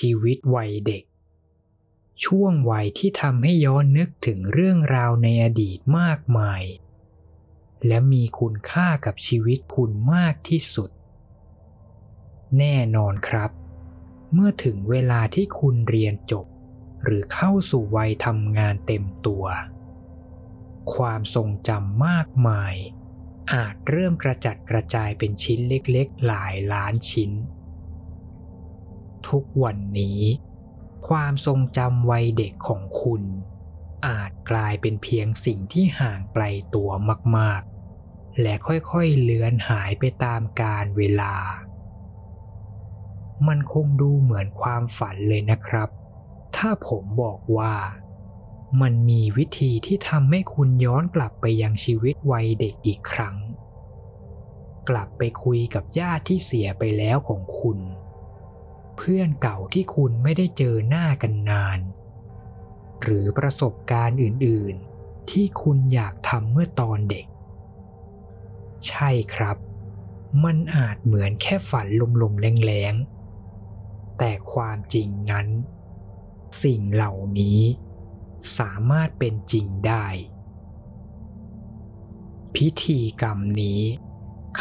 [0.00, 1.04] ชีวิตวัยเด็ก
[2.24, 6.62] ช่วงวัยที่ทำให้ย้อนนึกถึงเรื่องราวในอดีตมากมาย
[7.86, 10.90] และมีคุณค่ากับชีวิตคุณมากที่สุด
[12.58, 13.50] แน่นอนครับ
[14.32, 16.46] เมื่อถึงเวลาที่คุณเรียนจบ
[17.04, 19.44] หรือเข้าสู่วัยทำงานเต็มตัว
[20.94, 22.74] ความทรงจำมากมาย
[23.52, 27.30] อาจเริ่มกระจัดกระจายเป็นชิ้นเล็กๆ หลายล้านชิ้น
[29.28, 30.20] ทุกวันนี้
[31.08, 33.22] ความทรงจำวัยเด็กของคุณ
[34.06, 36.90] อาจกลายเป็นเพียงสิ่งที่ห่างไกลตัว
[37.36, 41.34] มากๆ และค่อยๆเลือนหายไปตามกาลเวลา
[43.48, 45.88] มันคงดูเหมือนความฝันเลยนะครับ
[46.56, 47.74] ถ้าผมบอกว่า
[48.80, 53.36] มันมีวิธีที่ทำให้คุณย้อนกลับไปยังชีวิตวัยเด็กอีกครั้ง
[54.88, 57.78] กลับไปคุยกับญาติที่เสียไปแล้วของคุณ
[59.02, 61.80] เพื่อนเก่าที่คุณไม่ได้เจอหน้ากันนาน
[63.02, 67.26] หรือประสบการณ์อื่นๆ ที่คุณอยากทำเมื่อตอนเด็ก
[68.88, 69.56] ใช่ครับ
[70.44, 71.86] มันอาจเหมือนแค่ฝัน
[72.22, 75.46] ลมๆแรงๆ แต่ความจริงนั้น
[76.62, 77.60] สิ่งเหล่านี้
[78.58, 80.06] สามารถเป็นจริงได้
[82.54, 83.82] พิธีกรรมนี้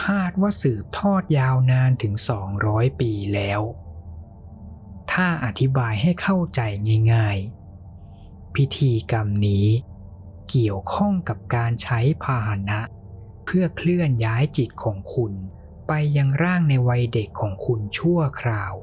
[0.03, 2.13] คาดว่าสืบทอดยาวนานถึง
[2.57, 3.61] 200 ปีแล้ว
[5.21, 6.61] ถ้าอธิบายให้เข้าใจ
[7.13, 7.37] ง่าย
[7.97, 9.67] ๆ พิธีกรรมนี้
[10.49, 12.79] เกี่ยวข้องกับการใช้พาหนะ
[13.45, 15.33] เพื่อเคลื่อนย้ายจิตของคุณ
[15.87, 18.73] ไปยังร่างในวัยเด็กของคุณชั่วคราว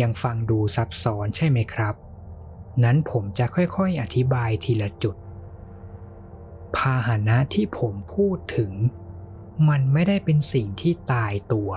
[0.00, 1.94] ยังฟังดูซับซ้อนใช่ไหมครับ
[2.84, 5.16] นั้นผมจะค่อยๆอธิบายทีละจุด
[6.76, 8.72] พาหนะที่ผมพูดถึง
[9.68, 11.72] มันไม่ได้เป็นสิ่งที่ตายตัว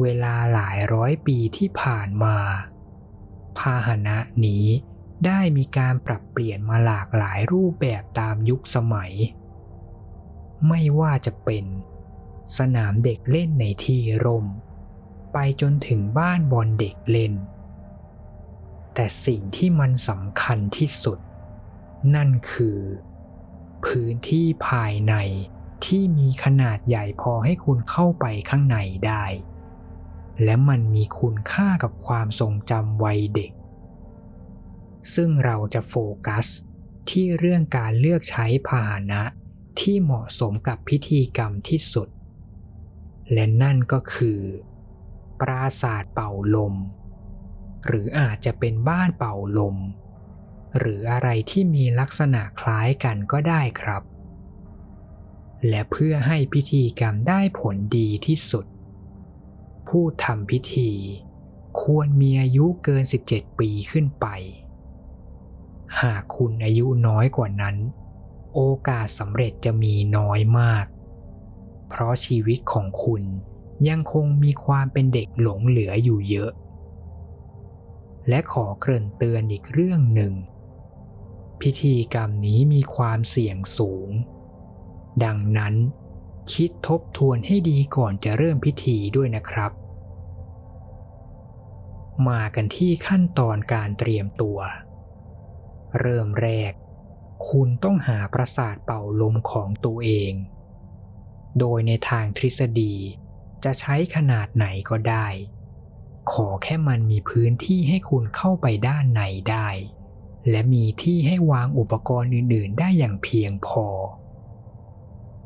[0.00, 2.36] เวลาหลายร้อยปีที่ผ่านมา
[3.58, 4.66] พาหนะนี้
[5.26, 9.12] ได้มีการปรับเปลี่ยนมาหลากหลายรูปแบบตามยุคสมัย
[10.68, 11.64] ไม่ว่าจะเป็น
[12.58, 14.46] สนามเด็กเล่นในที่ร่ม
[15.32, 17.34] ไปจนถึงบ้านบอลเด็กเล่น
[18.94, 21.18] แต่สิ่งที่มันสำคัญที่สุด
[22.14, 22.80] นั่นคือ
[23.86, 25.14] พื้นที่ภายใน
[25.84, 29.24] ที่มีขนาดใหญ่พอให้คุณเข้าไปข้างในได้
[30.44, 33.52] และมันมีคุณค่ากับความทรงจำวัยเด็ก
[35.14, 35.94] ซึ่งเราจะโฟ
[36.26, 36.46] กัส
[37.10, 39.22] ที่เรื่องการเลือกใช้พาหนะ
[39.80, 42.08] ที่เหมาะสมกับพิธีกรรมที่สุด
[43.32, 44.40] และนั่นก็คือ
[45.40, 46.74] ปราสาทเป่าลม
[47.86, 49.76] หรืออาจจะเป็นบ้านเป่าลม
[50.78, 54.02] หรืออะไรที่มีลักษณะคล้ายกันก็ได้ครับ
[55.68, 58.66] และเพื่อให้พิธีกรรมได้ผลดีที่สุด
[59.88, 60.90] ผู้ทำพิธี
[61.80, 64.26] ควรมีอายุเกิน 17 ปีขึ้นไป
[66.00, 67.76] หากคุณอายุน้อยกว่านั้น
[68.54, 70.86] โอกาสสำเร็จจะมีน้อยมาก
[71.88, 73.22] เพราะชีวิตของคุณ
[73.88, 76.50] ยังคงมีความเป็นเด็กหลงเหลืออยู่เยอะ
[78.28, 80.32] และขอเกริ่นเตือนอีกเรื่องหนึ่ง
[81.60, 84.10] พิธีกรรมนี้มีความเสี่ยงสูง
[85.24, 85.74] ดังนั้น
[86.52, 89.72] คิดทบทวนให้ดีก่อนจะเริ่มพิธีด้วยนะครับ
[92.28, 94.58] มากันที่ขั้นตอนการเตรียมตัว
[96.00, 96.72] เริ่มแรก
[97.48, 100.32] คุณต้องหาปราสาทเป่าลมของตัวเอง
[101.58, 102.94] โดยในทางทฤษฎี
[103.64, 105.26] จะใช้ขนาดไหนก็ได้
[106.32, 109.68] ขอแค่มันมีพื้นที่ให้คุณเข้าไปด้านในได้
[110.50, 113.86] และมีที่ให้วางอุปกรณ์อื่น ๆ ได้อย่างเพียงพอ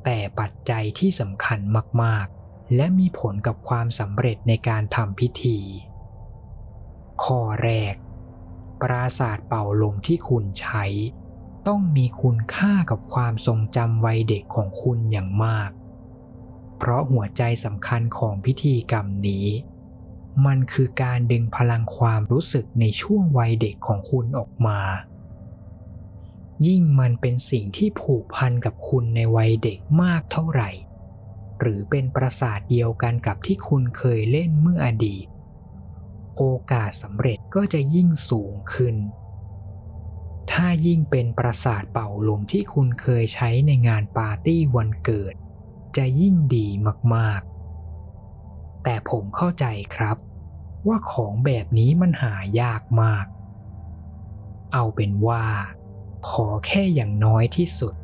[0.05, 1.61] แต่ปัจจัยที่สำคัญ
[2.03, 5.59] มากๆ และมีผลกับความสำเร็จในการทำพิธี
[7.23, 7.95] ข้อแรก
[8.81, 10.85] ปราศาสตร์เป่าลมที่คุณใช้
[11.67, 15.71] ต้องมีคุณค่ากับความทรงจำวัยเด็กของคุณอย่างมาก
[16.79, 19.47] เพราะหัวใจสำคัญของพิธีกรรมนี้
[20.47, 24.81] มันคือการดึงพลังความรู้สึกในช่วงวัยเด็กของคุณออกมา
[26.67, 30.71] ยิ่งมันเป็นสิ่งที่ผูกพันกับคุณในวัยเด็กมากเท่าไหร่
[31.61, 35.27] หรือเป็นประสาทเดียวกันกับที่คุณเคยเล่นเมื่ออดีต
[36.37, 38.97] โอกาสสำเร็จก็จะยิ่งสูงขึ้น
[40.53, 45.35] ถ้ายิ่งเป็นประสาทเป่าลมที่คุณเคยใช้ในงานปาร์ตี้วันเกิด
[45.97, 46.67] จะยิ่งดี
[47.15, 50.17] มากๆ แต่ผมเข้าใจครับ
[50.87, 53.27] ว่าของแบบนี้มันหายากมาก
[54.73, 55.45] เอาเป็นว่า
[56.29, 57.95] ขอแค่อย่างน้อยที่สุด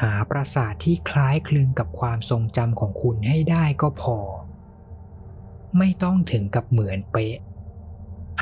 [0.00, 4.18] หาปราสาทที่คล้ายคลึงกับความทรงจำของคุณให้ได้ก็พอ
[5.78, 7.36] ไม่ต้องถึงกับเหมือนเป๊ะ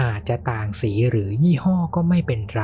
[0.00, 2.62] อาจจะต่างสีหรือยี่ห้อก็ไม่เป็นไร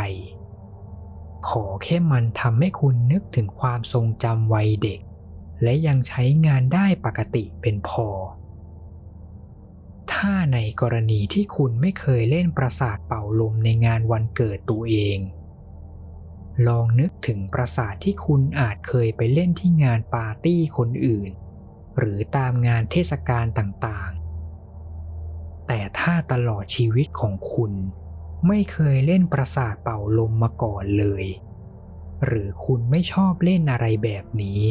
[1.49, 5.01] ขอแค่มันทำให้คุณนึกถึงความทรงจำวัยเด็ก
[5.63, 8.09] และยังใช้งานได้ปกติเป็นพอ
[10.13, 15.19] ถ้าในกรณีที่คุณไม่เคยเล่นประสาทเป่าลมในงานวันเกิดตัวเอง
[16.67, 21.31] ลองนึกถึงประสาทที่คุณอาจเคยไปเล่นที่งานปาร์ตี้คนอื่น
[21.99, 27.73] หรือตามงานเทศกาลต่างๆ แต่ถ้าตลอดชีวิตของคุณ
[28.47, 31.25] ไม่เคยเล่นประสาทเป่าลมมาก่อนเลย
[32.27, 34.63] หรือคุณไม่ชอบเล่นอะไรแบบนี้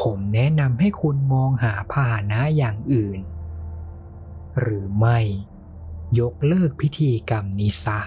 [0.00, 3.20] ผมแนะนำให้คุณมองหาพาหนะอย่างอื่น
[4.60, 5.18] หรือไม่
[6.20, 8.00] ยกเลิกพิธีกรรมนี้ซะ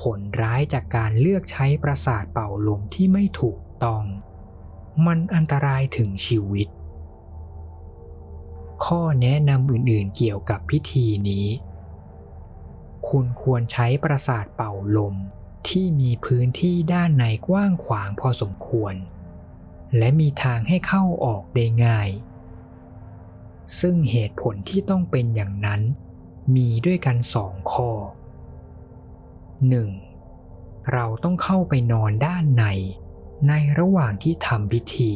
[0.00, 4.04] ผลร้ายจากการเลือกใช้ประสาทเป่าลมที่ไม่ถูกต้อง
[5.06, 6.68] มันอันตรายถึงชีวิต
[8.84, 11.46] ข้อแนะนำอื่นๆเกี่ยวกับพิธีนี้
[13.08, 15.14] คุณควรใช้ประสาทเป่าลม
[15.68, 18.94] ที่มีพื้นที่ด้านในกว้างขวางพอสมควร
[19.98, 22.08] และมีทางให้เข้าออกได้ง่าย
[23.80, 25.80] ซึ่งเหตุผลที่ต้องเป็นอย่างนั้น
[26.56, 27.90] มีด้วยกันสองข้อ
[29.58, 30.92] 1.
[30.92, 32.64] เราต้องเข้าไปนอนด้านใน
[33.48, 35.14] ในระหว่างที่ทำพิธี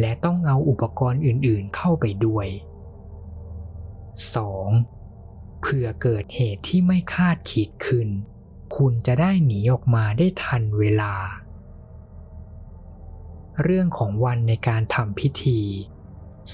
[0.00, 2.46] และต้องเอาอุปกรณ์อื่นๆเข้าไปด้วย
[4.84, 5.60] 2.
[5.60, 8.08] เผื่อเกิดเหตุที่ไม่คาดคิดขึ้น
[8.76, 11.14] คุณจะได้หนีออกมาได้ทันเวลา
[13.62, 15.60] เรื่องของวันในการทำพิธี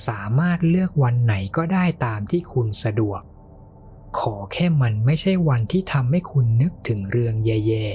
[0.07, 3.21] สามารถเลือกวันไหนก็ได้ตามที่คุณสะดวก
[4.19, 7.87] ขอแค่มันไม่ใช่วันที่ทำให้คุณนึกถึงเรื่องแย่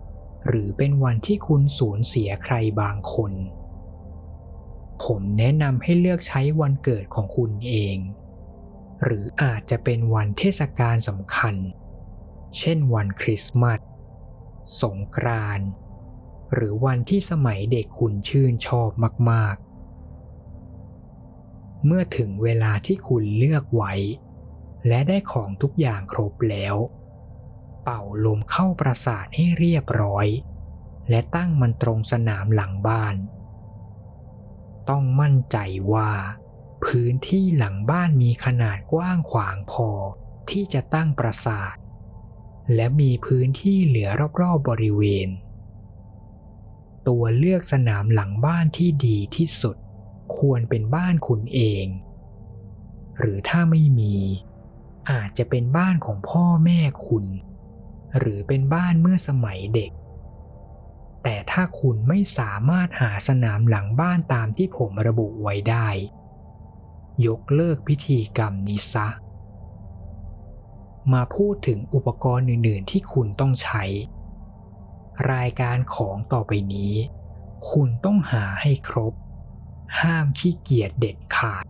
[0.00, 3.32] ๆ หรือเป็นวันที่คุณสูญเสียใครบางคน
[5.04, 7.96] ผมแนะนำให้เลือกใช้วันเกิดของคุณเอง
[9.04, 11.54] หรืออาจจะเป็นวันเทศกาลสำคัญ
[12.58, 13.80] เช่นวันคริสต์มาส
[14.82, 15.68] สงกรานต์
[16.54, 18.90] หรือวันที่สมัยเด็กคุณชื่นชอบ
[19.30, 23.94] มากๆ เมื่อถึงเวลาที่คุณเลือกไว้
[24.88, 26.76] และได้ของทุกอย่างครบแล้ว
[27.82, 30.26] เป่าลมเข้าประสาทให้เรียบร้อย
[31.10, 33.16] และตั้งมันตรงสนามหลังบ้าน
[34.88, 35.58] ต้องมั่นใจ
[35.92, 36.12] ว่า
[36.84, 39.90] พื้นที่หลังบ้านมีขนาดกว้างขวางพอ
[40.50, 41.76] ที่จะตั้งประสาท
[42.74, 44.08] และมีพื้นที่เหลือ
[44.40, 45.28] รอบๆบริเวณ
[47.08, 49.76] ตัวเลือกสนามหลังบ้านที่ดีที่สุด
[50.36, 51.86] ควรเป็นบ้านคุณเอง
[53.18, 54.16] หรือถ้าไม่มี
[55.10, 57.24] อาจจะเป็นบ้านของพ่อแม่คุณ
[58.18, 59.92] หรือเป็นบ้านเมื่อสมัยเด็ก
[61.22, 65.88] แต่ถ้าคุณไม่สามารถหาสนามหลังบ้านตามที่ผมระบุไว้ได้
[67.26, 69.08] ยกเลิกพิธีกรรมนี้ซะ
[71.12, 73.84] มาพูดถึงอุปกรณ์อื่น ๆ ที่คุณต้องใช้
[75.32, 76.94] รายการของต่อไปนี้
[77.70, 79.14] คุณต้องหาให้ครบ
[80.00, 81.64] ห้ามขี้เกียจเด็ดขาด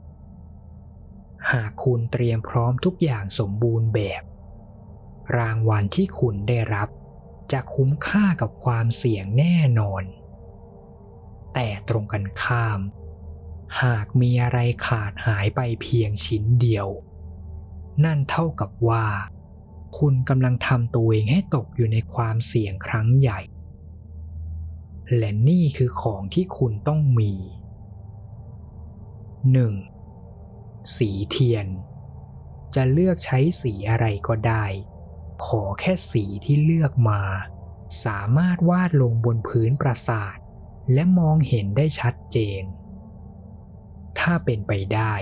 [1.51, 4.23] หากคุณเตรียมพร้อมทุกอย่างสมบูรณ์แบบ
[5.37, 6.89] รางวัลที่คุณได้รับ
[7.53, 10.05] จะคุ้มค่ากับความเสี่ยงแน่นอน
[11.55, 12.81] แต่ตรงกันข้าม
[13.83, 16.89] หากมีอะไรขาดหายไปเพียงชิ้นเดียว
[18.05, 19.07] นั่นเท่ากับว่า
[19.99, 23.41] คุณกำลังทำตัวเองให้ตกอยู่ในความเสี่ยงครั้งใหญ่
[25.17, 27.33] และนี่คือของที่คุณต้องมี
[29.63, 29.92] 1.
[30.97, 31.67] สีเทียน
[32.75, 34.65] จะเลือกใช้สีอะไรก็ได้
[35.45, 37.23] ขอแค่สีที่เลือกมา
[38.05, 40.37] สามารถวาดลงบนพื้นปราสาท
[40.93, 42.63] และมองเห็นได้ชัดเจน
[44.19, 45.15] ถ้าเป็นไปได้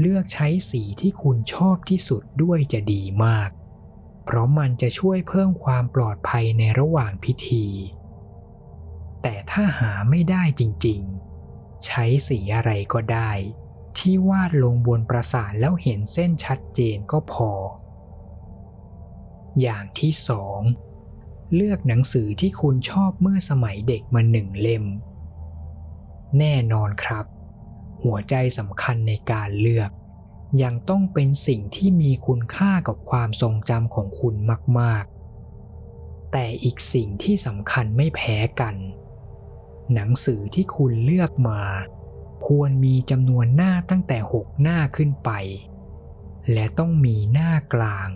[0.00, 3.50] เลือกใช้สีที่คุณชอบที่สุดด้วยจะดีมาก
[4.24, 7.66] เพราะมันจะช่วยเพิ่มความปลอดภัยในระหว่างพิธี
[9.22, 13.30] แต่ถ้าหาไม่ได้จริงๆ ใช้สีอะไรก็ได้
[13.98, 17.50] ที่วาดลงบนปราสาทแล้วเห็นเส้นชัดเจนก็พอ
[19.60, 20.60] อย่างที่สอง
[21.54, 24.84] เลือกหนังสือที่คุณชอบเมื่อสมัยเด็กมาหนึ่งเล่ม
[26.38, 27.26] แน่นอนครับ
[28.02, 29.90] หัวใจสำคัญในการเลือก
[30.62, 34.34] ยังต้องเป็นสิ่งที่มีคุณค่ากับความทรงจำของคุณ
[34.78, 35.04] มาก
[35.68, 38.74] ๆ แต่อีกสิ่งที่สำคัญไม่แพ้กัน
[39.94, 41.60] หนังสือที่คุณเลือกมา
[42.46, 45.30] ควรมีจำนวนหน้าตั้งแต่หกหน้าขึ้นไป
[46.52, 48.10] และต้องมีหน้ากลาง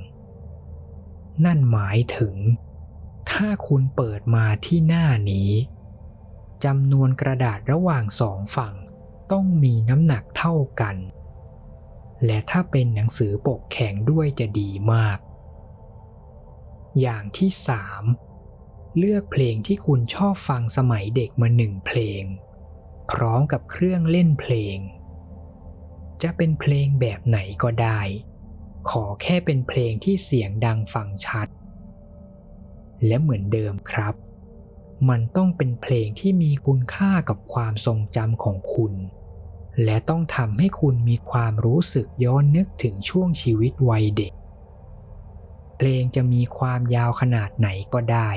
[1.45, 2.37] นั่นหมายถึง
[3.31, 5.51] ถ้าคุณเปิดมาที่หน้านี้
[6.65, 8.75] จำนวนกระดาษระหว่างสองฝั่ง
[9.33, 10.97] ต้องมีน้ำหนักเท่ากัน
[12.27, 15.19] และถ้าเป็นหนังสือปกแข็งด้วยจะดีมาก
[17.01, 18.03] อย่างที่สาม
[18.99, 22.23] เลือกเพลงที่คุณชอบฟังสมัยเด็กมาหนึ่งเพลง
[23.11, 24.79] พร้อมกับเครื่องเล่นเพลง
[26.23, 28.01] จะเป็นเพลงแบบไหนก็ได้
[28.91, 31.49] ขอแค่เป็นเพลงที่เสียงดังฟังชัด
[33.07, 34.15] และเหมือนเดิมครับ
[35.09, 38.95] มันต้องเป็นเพลงที่มีคุณค่ากับความทรงจำของคุณ
[39.85, 44.33] และต้องทำให้คุณมีความรู้สึกย้อนนึกถึงช่วงชีวิตวัยเด็ก
[45.77, 48.31] เพลงจะมีความยาวขนาดไหนก็ได้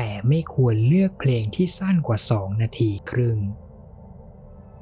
[0.00, 3.38] แต่ไม่ควรเลือกเพลงที่สั้นกว่าสองนาทีครึ่ง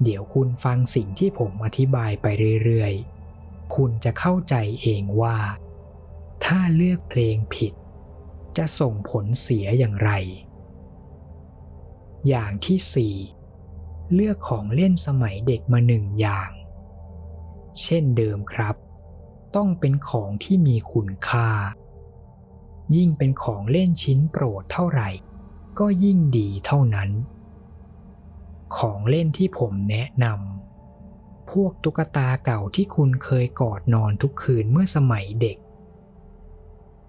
[0.03, 2.27] เดี๋ยวคุณฟังสิ่งที่ผมอธิบายไป
[2.65, 5.39] เรื่อยๆ คุณจะเข้าใจเองว่า
[6.45, 7.73] ถ้าเลือกเพลงผิด
[8.57, 10.11] จะส่งผลเสียอย่างไร
[12.29, 13.17] อย่างที่สี่
[14.15, 16.51] เลือกของเล่นสมัยเด็กมาหนึ่งอย่าง
[17.81, 18.77] เช่นเดิมครับ
[19.57, 21.51] ต้องเป็นของที่มีคุณค่า
[22.97, 25.09] ยิ่งเป็นของเล่นชิ้นโปรดเท่าไหร่
[25.79, 27.11] ก็ยิ่งดีเท่านั้น
[28.77, 35.59] ของเล่นที่ผมแนะนำพวกตุ๊กตาเก่าที่คุณเคยกอดนอนทุกคืนเมื่อสมัยเด็ก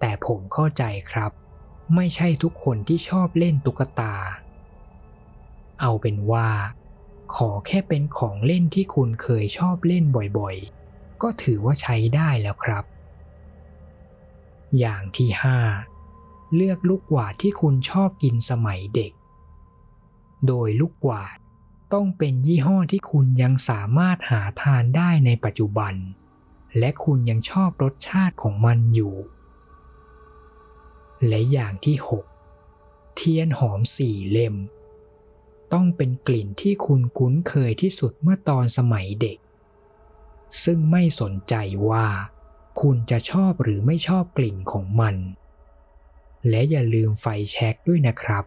[0.00, 1.32] แต่ผมเข้าใจครับ
[1.94, 4.14] ไม่ใช่ทุกคนที่ชอบเล่นตุ๊กตา
[5.80, 6.48] เอาเป็นว่า
[7.34, 10.04] ขอแค่เป็นของเล่นที่คุณเคยชอบเล่น
[10.38, 12.84] บ่อยๆ ก็ถือว่าใช้ได้แล้วครับ
[14.78, 15.58] อย่างที่ห้า
[16.54, 19.12] เลือกลูกกวาดที่คุณชอบกินสมัยเด็ก
[20.46, 21.36] โดยลูกกวาด
[21.92, 25.94] ต้องเป็นยี่ห้อที่คุณยังสามารถหาทานได้ในปัจจุบัน
[26.78, 29.14] และคุณยังชอบรสชาติของมันอยู่
[31.26, 32.24] และอย่างที่หก
[33.14, 34.56] เทียนหอมสี่เล่ม
[35.72, 39.38] ต้องเป็นกลิ่นที่คุณคุ้นเคยที่สุดเมื่อตอนสมัยเด็ก
[40.64, 41.54] ซึ่งไม่สนใจ
[41.88, 42.08] ว่า
[42.80, 45.16] คุณจะชอบหรือไม่ชอบกลิ่นของมัน
[46.48, 48.44] และอย่าลืมไฟแช็กด้วยนะครับ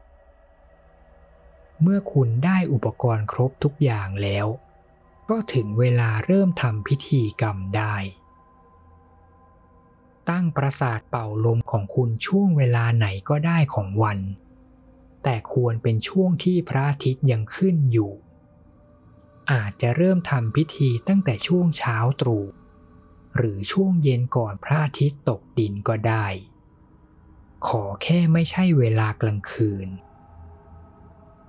[1.82, 4.48] เมื่อคุณได้อุปกรณ์ครบทุกอย่างแล้ว
[5.30, 7.96] ก็ถึงเวลาเริ่มทำพิธีกรรมได้
[10.30, 14.20] ตั้งประสาทเป่าลมของคุณช่วงเวลาไหนก็ได้ของวัน
[15.24, 18.12] แต่ควรเป็นช่วงที่พระอาทิตย์ยังขึ้นอยู่
[19.52, 22.46] อาจจะเริ่มทำพิธีตั้งแต่ช่วงเช้าตรู่
[23.36, 26.26] หรือช่วงเย็นก่อนพระอาทิตย์ตกดินก็ได้
[27.68, 29.90] ขอแค่ไม่ใช่เวลากลางคืน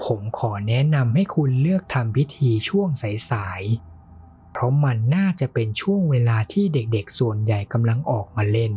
[0.05, 2.89] ผมขอแนะนำให้คุณเลือกทำพิธีช่วง
[3.31, 8.75] สายๆ เพราะมันน่าจะเป็นช่วงเวลาที่เด็กๆส่วนใหญ่กำลังออกมาเล่น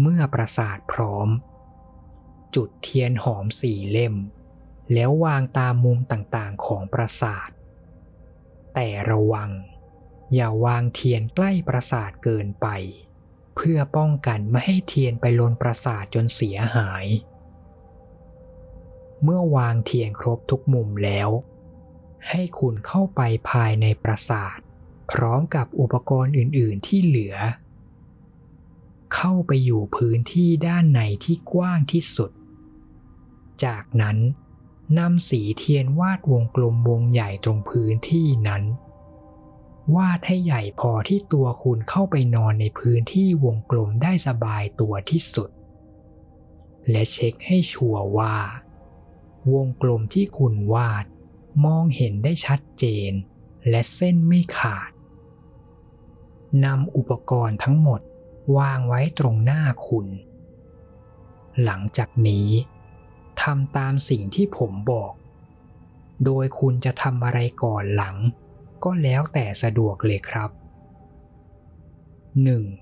[0.00, 1.28] เมื่อประสาทพร้อม
[2.54, 4.14] จุดเทียนหอมสี่เล่ม
[4.92, 7.50] แล้ววางตามมุมต่างๆของประสาท
[8.74, 9.50] แต่ระวัง
[10.34, 12.66] อย่าวางเทียนใกล้ปราสาทเกินไป
[13.56, 17.06] เพื่อป้องกันไม่ให้เทียนไปลนปราสาทจนเสียหาย
[19.22, 21.30] เมื่อวางเทียนครบทุกมุมแล้ว
[22.28, 23.20] ให้คุณเข้าไป
[23.50, 24.58] ภายในปราสาท
[25.10, 27.36] พร้อมกับอุปกรณ์อื่น ๆ ที่เหลือ
[29.14, 32.30] เข้าไปอยู่พื้นที่ด้านในที่กว้างที่สุด
[33.64, 34.18] จากนั้น
[34.98, 38.62] นำสีเทียนวาดวงกลมวงใหญ่ตรงพื้นที่นั้น
[39.96, 45.50] วาดให้ใหญ่พอที่ตัวคุณเข้าไปนอนในพื้นที่วงกลมได้สบายตัวที่สุด
[46.90, 48.36] และเช็คให้ชัวร์ว่า
[49.54, 51.04] วงกลมที่คุณวาด
[51.64, 53.12] มองเห็นได้ชัดเจน
[53.68, 54.90] และเส้นไม่ขาด
[56.64, 58.00] นำอุปกรณ์ทั้งหมด
[58.56, 60.06] วางไว้ตรงหน้าคุณ
[61.64, 62.48] หลังจากนี้
[63.42, 65.12] ทำตามสิ่งที่ผมบอก
[66.24, 68.16] โดยคุณจะทำอะไรก่อนหลัง
[68.84, 70.50] ก็แล้วแต่สะดวกเลยครับ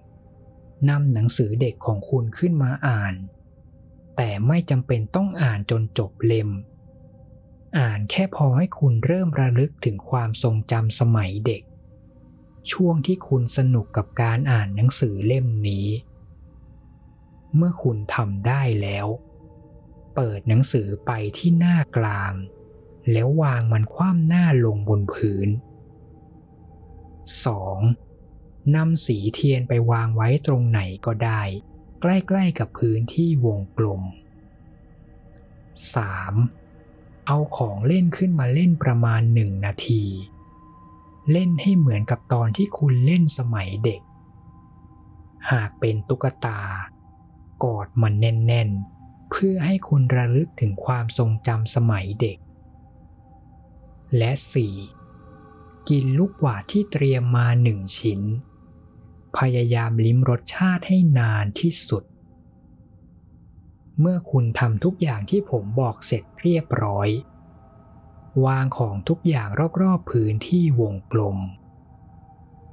[0.08, 0.88] 1.
[0.88, 3.14] นำหนังสือเด็กของคุณขึ้นมาอ่าน
[4.16, 6.50] แต่ไม่จำเป็นต้องอ่านจนจบเล่ม
[7.78, 11.62] อ่านแค่พอให้คุณเริ่มระลึกถึงความทรงจำสมัยเด็ก
[12.72, 15.86] ช่วงที่คุณสนุกกับการอ่านหนังสือเล่มนี้
[17.56, 19.06] เมื่อคุณทำได้แล้ว
[20.14, 22.32] เปิดหนังสือไปที่หน้ากลาง
[23.12, 25.48] แล้ววางมันคว่ำหน้าลงบนพื้น
[27.26, 28.74] 2.
[28.76, 31.42] นำสีเทียนไปวางไว้ตรงไหนก็ได้
[32.00, 34.02] ใกล้ๆกับพื้นที่วงกลม
[36.44, 37.26] 3.
[37.26, 40.04] เอาของเล่นขึ้นมาเล่นประมาณหนึ่งนาที
[41.32, 44.00] เล่นให้เหมือนกับตอนที่คุณเล่นสมัยเด็ก
[45.50, 46.60] หากเป็นตุ๊กตา
[47.64, 52.38] กอดมันแน่นๆ เพื่อให้คุณระลึกถึงความทรงจำสมัยเด็ก
[54.16, 54.30] และ
[54.74, 55.05] 4.
[55.88, 58.20] กินลูกหวาดที่เตรียมมาหนึ่งชิ้น
[59.38, 62.04] พยายามลิ้มรสชาติให้นานที่สุด
[64.00, 67.08] เมื่อคุณทำทุกอย่างที่ผมบอกเสร็จเรียบร้อย
[68.46, 69.48] วางของทุกอย่าง
[69.82, 71.38] รอบๆพื้นที่วงกลม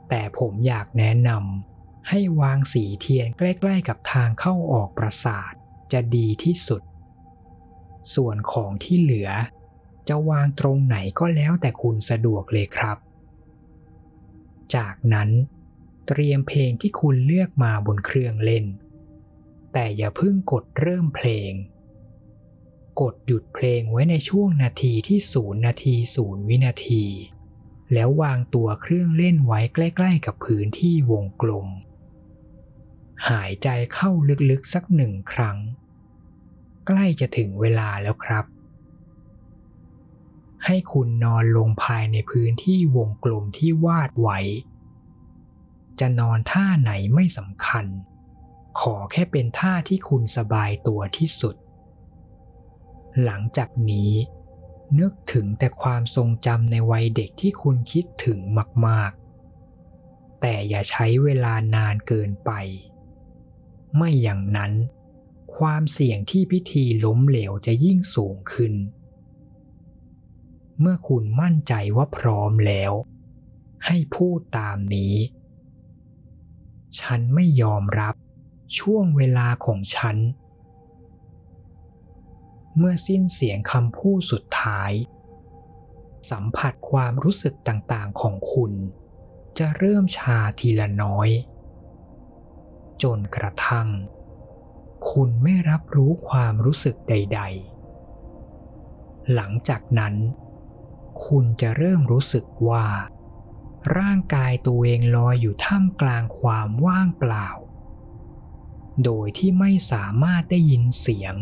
[0.09, 5.53] แต่ผมอยากแนะนำให้วางสีเทียนใกล้ๆกับทางเข้าออกปราสาท
[5.91, 6.81] จะดีที่สุด
[8.15, 9.29] ส่วนของที่เหลือ
[10.09, 12.97] จะวางตรงไหนก็แล้วแต่คุณสะดวกเลยครับ
[14.75, 15.29] จากนั้น
[16.07, 18.65] เตรียมเพลงที่คุณเลือกมาบนเครื่องเล่น
[19.73, 21.51] แต่อย่าเพิ่งกดเริ่มเพลง
[23.01, 27.05] กดหยุดเพลงไว้ในช่วงนาทีที่ศูนย์นาทีศูนย์วินาที
[27.93, 31.67] แล้ววางตัวเครื่องเล่นไว้ใกล้ ๆ กับพื้นที่วงกลม
[33.29, 34.11] หายใจเข้า
[34.49, 35.57] ลึกๆสักหนึ่งครั้ง
[36.87, 38.45] ใกล้จะถึงเวลาแล้วครับ
[40.65, 44.39] ให้คุณนอนลงภายในพื้นที่วงกลมที่วาดไว้
[45.99, 47.85] จะนอนท่าไหนไม่สำคัญ
[48.79, 51.55] ขอแค่เป็นท่าที่คุณสบายตัวที่สุด
[53.23, 54.11] หลังจากนี้
[54.99, 58.39] นึกถึงแต่ความทรงจำในวัยเด็กที่คุณคิดถึง
[58.87, 59.11] มาก
[59.77, 62.51] ๆ แต่อย่าใช้เวลานานเกินไป
[63.95, 64.73] ไม่อย่างนั้น
[65.57, 68.73] ความเสี่ยงที่พิธีล้มเหลวจะยิ่งสูงขึ้น
[70.79, 72.93] เมื่อคุณมั่นใจว่าพร้อมแล้ว
[73.85, 75.15] ให้พูดตามนี้
[76.99, 78.15] ฉันไม่ยอมรับ
[78.79, 80.17] ช่วงเวลาของฉัน
[82.77, 84.91] เมื่อสิ้นเสียงคำพูดสุดท้าย
[86.31, 88.73] สัมผัสความรู้สึกต่างๆของคุณ
[89.57, 91.29] จะเริ่มชาทีละน้อย
[93.03, 93.89] จนกระทั่ง
[95.11, 97.41] คุณไม่รับรู้ความรู้สึกใด
[98.17, 100.15] ๆ หลังจากนั้น
[101.25, 102.87] คุณจะเริ่มรู้สึกว่า
[103.97, 107.47] ร่างกายตัวเองลอยอยู่ท่ามกลางความว่างเปล่า
[109.03, 111.35] โดยที่ไม่สามารถได้ยินเสียง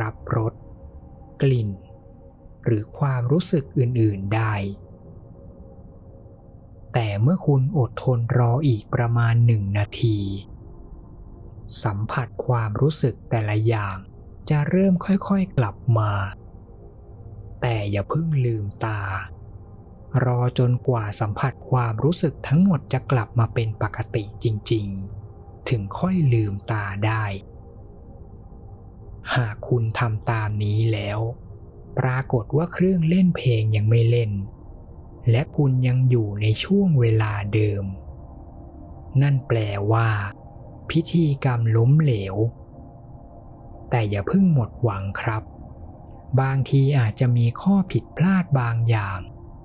[0.00, 0.54] รับรส
[1.42, 1.70] กลิ่น
[2.64, 4.54] หรือความรู้สึกอื่น ๆ ได้
[6.92, 10.18] แต่เมื่อคุณอดทนรออีกประมาณหนึ่งนาที
[11.82, 13.96] สัมผัสความรู้สึกแต่ละอย่าง
[14.50, 16.12] จะเริ่มค่อยๆกลับมา
[17.62, 19.00] แต่อย่าเพิ่งลืมตา
[20.24, 24.86] รอจนกว่าสัมผัสความรู้สึกทั้งหมดจะกลับมาเป็นปกติจริง
[25.28, 27.24] ๆ ถึงค่อยลืมตาได้
[29.34, 31.20] หากคุณทำตามนี้แล้ว
[31.98, 34.32] ปรากฏว่าเครื่องเล่นเพลงยังไม่เล่น
[35.30, 37.84] และคุณยังอยู่ในช่วงเวลาเดิม
[39.22, 39.58] นั่นแปล
[39.92, 40.08] ว่า
[40.90, 42.36] พิธีกรรมล้มเหลว
[43.90, 45.42] แต่อย่าเพิ่งหมดหวังครับ
[46.40, 49.18] บางทีอาจจะมีข้อผิดพลาดบางอย่าง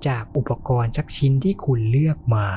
[0.06, 2.48] จากอุปกรณ์สักชิ้นที่คุณเลือกมา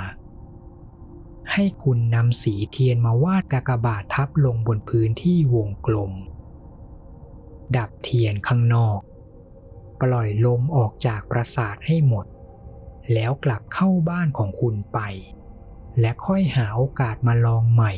[1.51, 6.13] ให้คุณนำสีเทียนมาวาดกากบาททับลงบนพื้นที่วงกลม
[7.77, 8.99] ดับเทียนข้างนอก
[10.01, 12.25] ปล่อยลมออกจากปราสาทให้หมด
[13.13, 14.99] แล้วกลับเข้าบ้านของคุณไป
[15.99, 17.93] และค่อยหาโอกาสมาลองใหม่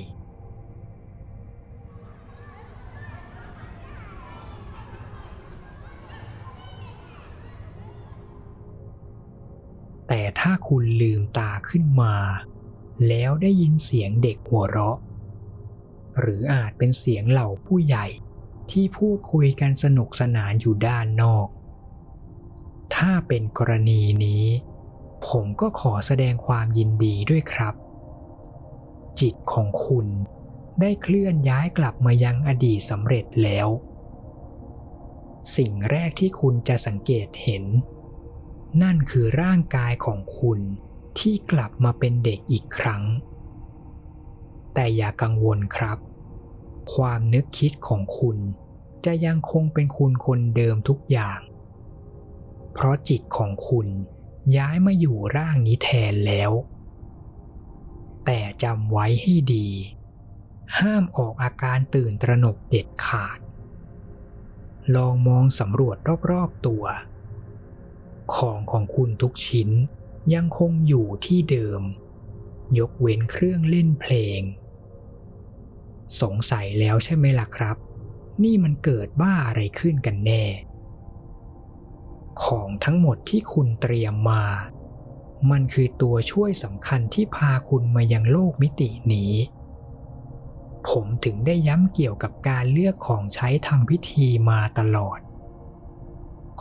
[10.16, 12.16] แต่ถ้าคุณลืมตาขึ้นมา
[13.08, 14.98] แล้วได้ยินเสียงเด็กหัวเราะ
[16.20, 18.06] หรืออาจเป็นเสียงเหล่าผู้ใหญ่
[18.72, 21.48] ที่พูดคุยกันสนุกสนานอยู่ด้านนอก
[22.96, 24.46] ถ้าเป็นกรณีนี้
[25.28, 27.76] ผมก็ขอแสดงความยินดีด้วยครับ
[29.20, 30.08] จิตของคุณ
[30.82, 33.68] ได้เคลื่อนย้ายกลับมายังอดีตสำเร็จแล้ว
[35.58, 37.66] สิ่งแรกที่คุณจะสังเกตเห็น
[38.82, 40.60] นั่นคือร่างกายของคุณ
[41.20, 43.04] ที่กลับมาเป็นเด็กอีกครั้ง
[44.74, 45.98] แต่อย่ากังวลครับ
[46.94, 48.38] ความนึกคิดของคุณ
[49.06, 51.40] จะยังคงเป็นคุณคนเดิมทุกอย่าง
[52.74, 53.88] เพราะจิตของคุณ
[54.58, 56.52] ย้ายมาอยู่ร่างนี้แทนแล้ว
[58.26, 59.70] แต่จำไว้ให้ดี
[60.80, 63.40] ห้ามออกอาการตื่นตระหนกเด็ดขาด
[64.96, 65.98] ลองมองสำรวจ
[66.32, 66.84] รอบๆตัว
[68.36, 69.70] ของของคุณทุกชิ้น
[70.34, 71.82] ยังคงอยู่ที่เดิม
[72.80, 74.42] ยกเว้นเครื่องเล่นเพลง
[76.22, 77.78] สงสัยแล้วใช่ไหมล่ะครับ
[78.44, 80.44] นี่มันเกิดบ้าอะไรขึ้นกันแน่
[82.46, 84.44] ของทั้งหมดที่คุณเตรียมมา
[85.52, 89.34] มันคือตัวช่วยสำคัญที่พาคุณมายังโลกมิตินี้
[90.90, 95.20] ผมถึงได้ย้ำเกี่ยวกับการเลือกของใช้ทำพิธีมาตลอด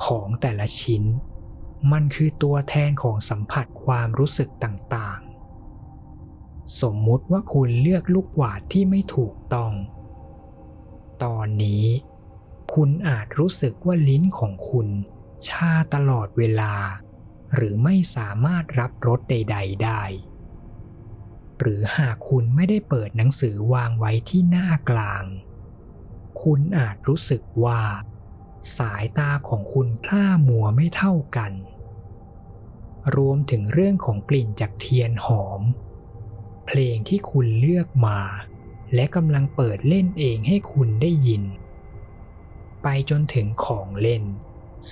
[0.05, 1.03] ของแต่ละชิ้น
[1.93, 9.73] มันคือตัวแทนของสัมผัสความรู้สึกต่างๆ สมมุติว่าคุณเลือกลูกหวาดที่ไม่ถูกต้อง
[11.25, 11.85] ตอนนี้
[12.75, 14.89] คุณอาจรู้สึกว่าลิ้นของคุณ
[15.49, 16.75] ชาตลอดเวลา
[17.55, 20.03] หรือไม่สามารถรับรสใด ๆ ได้
[21.59, 25.25] หรือหากคุณไม่ได้เปิดหนังสือวางไว้ที่หน้ากลาง
[26.43, 27.83] คุณอาจรู้สึกว่า
[28.79, 31.53] สายตาของคุณพล่ามัวไม่เท่ากัน
[33.17, 35.61] รวมถึงเรื่องของกลิ่นจากเทียนหอม
[36.67, 38.21] เพลงที่คุณเลือกมา
[38.95, 41.43] และกำลังเปิดเล่นเองให้คุณได้ยิน
[42.83, 44.25] ไปจนถึงของเล่น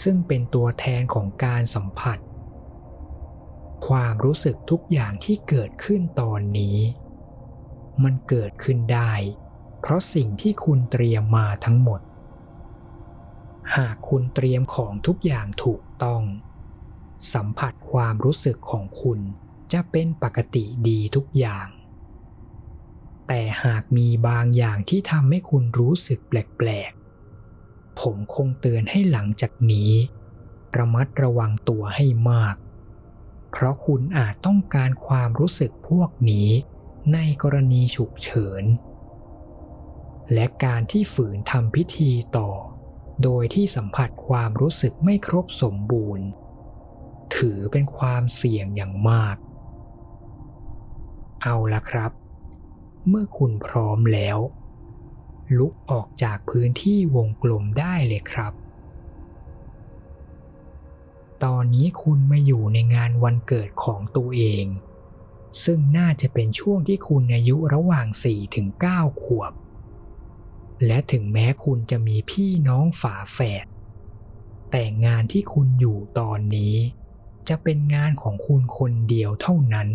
[0.02, 2.18] ซึ่งเป็นตัวแทนของการสัมผัส
[3.86, 6.78] ความรู้สึกทุกอย่างที่เกิดขึ้นตอนนี้
[8.02, 9.12] มันเกิดขึ้นได้
[9.80, 12.00] เพราะสิ่งที่คุณเตรียมมาทั้งหมด
[13.76, 16.22] หากคุณเตรียมของทุกอย่างถูกต้อง
[17.34, 19.20] สัมผัสความรู้สึกของคุณ
[19.72, 21.68] จะเป็นปกติดีทุกอย่าง
[23.26, 29.92] แต่หากมีบางอย่างที่ทำให้คุณรู้สึกแปลกๆ ผมคงเตือนให้หลังจากนี้
[30.76, 32.56] ระมัดระวังตัวให้มาก
[33.50, 36.50] เพราะคุณอาจต้องการความรู้สึกพวกนี้
[37.12, 38.64] ในกรณีฉุกเฉิน
[40.34, 42.50] และการที่ฝืนทำพิธีต่อ
[43.22, 46.26] โดยที่สัมผัสความรู้สึกไม่ครบสมบูรณ์
[47.36, 49.36] ถือเป็นความเสี่ยงอย่างมาก
[51.42, 52.12] เอาละครับ
[53.08, 54.38] เมื่อคุณพร้อมแล้ว
[55.58, 58.52] ลุกออกจากพื้นที่วงกลมได้เลยครับ
[61.44, 64.66] ตอนนี้คุณมาอยู่ในงานวันเกิดของตัวเอง
[65.64, 69.52] ซึ่งน่าจะเป็นช่วงที่คุณอายุระหว่าง4ถึง9ขวบ
[70.86, 73.66] และถึงแม้คุณจะมีพี่น้องฝาแฝด
[74.70, 76.76] แต่งานที่คุณอยู่ตอนนี้
[77.50, 79.88] จะเป็นงานของคุณคนเดียวเท่านั้น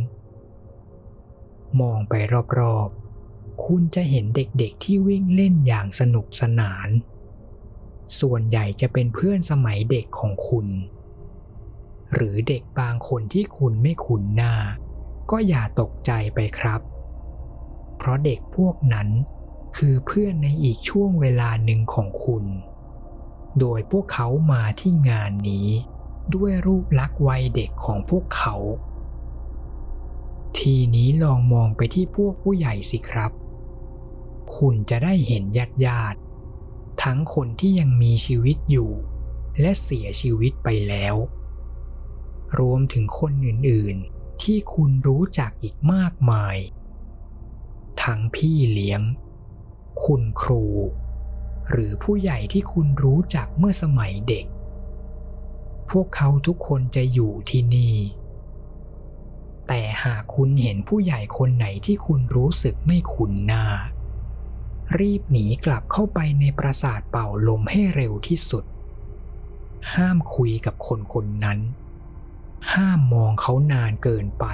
[1.82, 2.14] มองไป
[2.60, 6.90] รอบๆ คุณจะเห็นเด็กๆที่วิ่งเล่นอย่างสนุกสนาน
[8.20, 10.68] ส่วนใหญ่จะเป็นเพื่อนสมัยเด็กของคุณ
[12.14, 14.54] หรือเด็กบางคนที่คุณไม่คุ้นหน้า
[15.32, 16.82] ก็อย่าตกใจไปครับ
[17.98, 19.10] เพราะเด็กพวกนั้น
[19.78, 22.46] คือเพื่อนในอีกช่วงเวลาหนึ่งของคุณ
[23.60, 25.70] โดยพวกเขามาที่งานนี้
[26.36, 28.56] ด้วยรูปลักษณ์วัยเด็กของพวกเขา
[30.58, 33.32] ทีนี้ลองมองไปที่พวกผู้ใหญ่สิครับ
[34.58, 36.20] คุณจะได้เห็นญาติญาติ
[37.04, 38.92] ทั้งคนที่ยังมีชีวิตอยู่
[39.60, 41.16] และเสียชีวิตไปแล้ว
[42.60, 46.58] รวมถึงคนอื่นๆ ที่คุณรู้จักอีกมากมาย
[48.04, 49.02] ทั้งพี่เลี้ยง
[50.04, 50.66] คุณครู
[51.70, 54.46] หรือผู้ใหญ่ที่คุณรู้จักเมื่อสมัยเด็ก
[55.92, 57.96] พวกเขาทุกคนจะอยู่ที่นี่
[59.68, 63.66] แต่หากคุณเห็นผู้ใหญ่คนไหนที่คุณรู้สึกไม่คุ้นหน้า
[65.00, 68.66] รีบหนีกลับเข้าไปในปราสาทเป่าลมให้เร็วที่สุด
[69.94, 71.60] ห้ามคุยกับคนคนนั้น
[72.74, 74.46] ห้ามมองเขานานเกินไป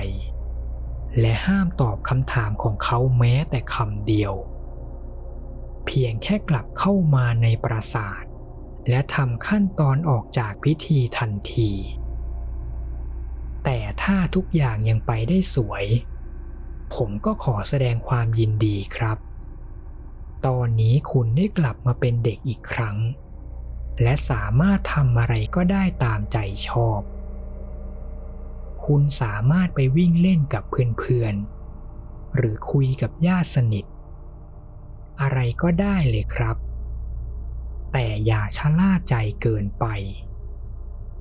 [1.20, 4.34] และห้ามตอบคำถามของเขาแม้แต่คำเดียว
[5.86, 8.24] เพียงแค่กลับเข้ามาในปราสาท
[8.90, 11.72] และทำขั้นตอนออกจากพิธีทันที
[13.64, 15.86] แต่ถ้าทุกอย่างยังไปได้สวย
[16.96, 19.18] ผมก็ขอแสดงความยินดีครับ
[20.46, 22.98] ตอนนี้คุณได้กลับมาเป็นเด็กอีกครั้ง
[24.02, 26.38] และสามารถทำอะไรก็ได้ตามใจ
[26.70, 27.02] ชอบ
[28.86, 33.86] คุณสามารถไปวิ่งเล่นกับเพื่อนๆ หรือคุยกับญาติสนิท
[35.22, 36.58] อะไรก็ได้เลยครับ
[37.94, 39.86] แต่อย่าชะล่าใจเกินไป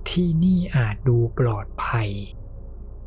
[0.09, 2.11] ที่นี่อาจดูปลอดภัย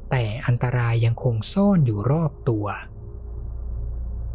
[0.10, 2.66] แต่อันตรายยังคงซ่อนอยู่รอบตัว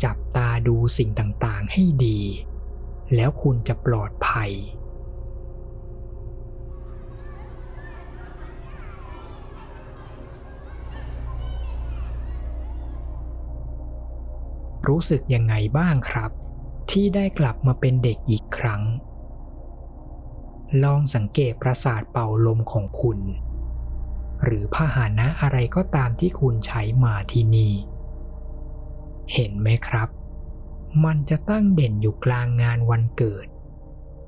[0.05, 2.21] จับตาดูสิ่งต่างๆให้ดี
[3.15, 4.53] แล้วคุณจะปลอดภัย
[14.89, 16.31] รู้สึกยังไงบ้างครับ
[16.91, 18.83] ที่ได้กลับมาเป็นเด็กอีกครั้ง
[20.83, 23.21] ลองสังเกตประสาทเป่าลมของคุณ
[24.45, 27.73] หรือพาหนะอะไรก็ตามที่คุณใช้มาที่นี่
[29.33, 30.09] เห็นไหมครับ
[31.05, 33.47] มันจะตั้งเด่นอยู่กลางงานวันเกิด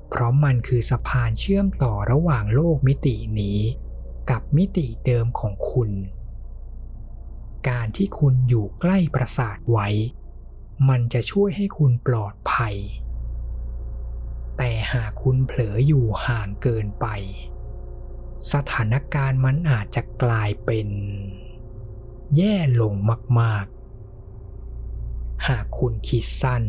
[0.09, 3.59] เพราะมันคือสะพานเชื่อมต่อระหว่างโลกมิตินี้
[4.29, 5.91] กับมิติเดิมของคุณ
[7.69, 9.87] การที่คุณอยู่ใกล้ปราสาทไว้
[10.89, 12.75] มันจะช่วยให้คุณปลอดภัย
[14.57, 17.07] แต่หากคุณเผลออยู่ห่างเกินไป
[18.53, 20.89] สถานการณ์มันอาจจะกลายเป็น
[22.37, 22.93] แย่ลง
[23.39, 23.65] มาก
[24.57, 26.63] ๆ หากคุณคิดสั้น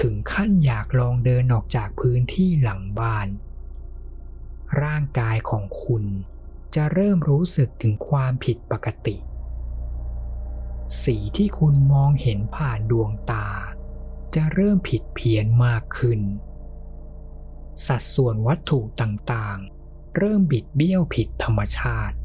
[0.00, 3.28] ถึงขั้นอยากลองเดินออกจากพื้นที่หลังบ้าน
[4.82, 6.04] ร่างกายของคุณ
[6.74, 9.16] จะเริ่มรู้สึกถึงความผิดปกติ
[11.02, 13.48] สีที่คุณมองเห็นผ่านดวงตา
[14.34, 16.20] จะเริ่มผิดเพี้ยนมากขึ้น
[17.86, 22.16] สัดส่วนวัตถุต่างๆ เริ่มบิดเบี้ยวผิดธรรมชาติ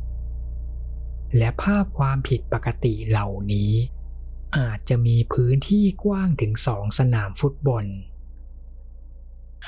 [1.38, 3.72] และภาพความผิดปกติเหล่านี้
[4.58, 7.86] อาจจะมีพื้นที่กว้างถึงสองสนามฟุตบอล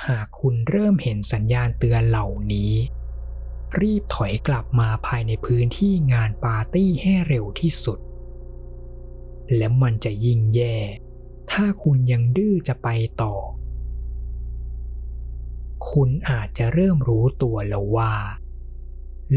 [0.05, 2.73] หากคุณเริ่มเห็นสัญญาณเตือนเหล่านี้
[3.81, 7.99] รีบถอยกลับมาภายในพื้นที่งานปาร์ตี้ให้เร็วที่สุด
[9.55, 10.77] และมันจะยิ่งแย่
[11.51, 12.87] ถ้าคุณยังดื้อจะไป
[13.21, 13.35] ต่อ
[15.91, 18.13] คุณอาจจะเริ่มรู้ตัวแล้วว่า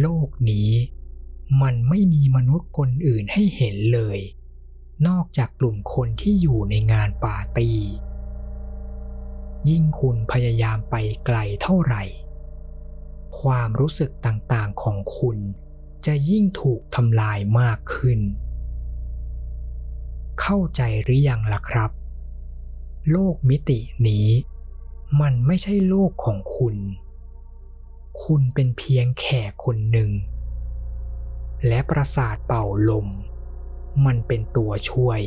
[0.01, 0.71] โลกนี้
[1.63, 4.19] มันไม่มีมนุษย์คนอื่นให้เห็นเลย
[5.09, 7.81] นอกจากกลุ่มคนที่อยู่ในงานปาร์ตี้
[9.69, 10.95] ยิ่งคุณพยายามไป
[11.27, 12.05] ไกลเท่าไหร่
[13.41, 15.39] ความรู้สึกต่างๆของคุณ
[16.07, 18.21] จะยิ่งถูกทำลายมากขึ้น
[20.41, 21.91] เข้าใจหรือยังล่ะครับ
[23.11, 24.29] โลกมิตินี้
[25.21, 26.77] มันไม่ใช่โลกของคุณ
[28.25, 30.11] คุณเป็นเพียงแขกคนหนึ่ง
[31.67, 33.09] และประสาทเป่าลม
[34.07, 35.21] มันเป็นตัวช่วย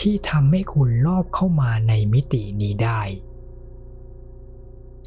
[0.00, 3.02] ที่ทำให้คุณลอบเข้ามาในมิตินี้ได้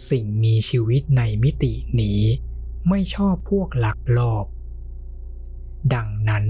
[0.10, 2.22] สิ่งมีชีวิตในมิตินี้
[2.90, 4.46] ไม่ชอบพวกหลักลอบ
[5.94, 6.46] ดังนั้น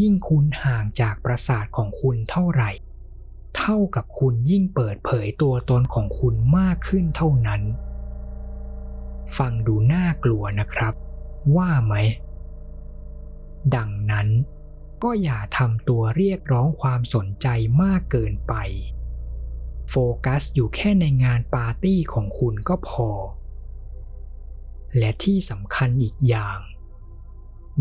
[0.00, 2.70] ยิ่งคุณห่างจากประสาทของคุณเท่าไหร่
[3.66, 7.62] เท่ากับคุณยิ่งเปิดเผยตัวตนของคุณมากขึ้นเท่านั้น
[9.36, 10.94] ฟังดูน่ากลัวนะครับ
[11.56, 11.94] ว่าไหม
[13.76, 14.28] ดังนั้น
[15.02, 17.46] ก็อย่าทำตัวเรียกร้องความสนใจ
[17.82, 18.54] มากเกินไป
[19.90, 23.10] โฟกัสอยู่แค่ในงานปาร์ตี้ของคุณก็พอ
[24.98, 26.58] และที่สำคัญอีกอย่าง